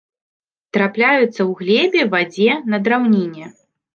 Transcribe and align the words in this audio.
Трапляюцца 0.77 1.35
ў 1.35 1.51
глебе, 1.59 2.01
вадзе, 2.15 2.57
на 2.75 2.81
драўніне. 2.87 3.45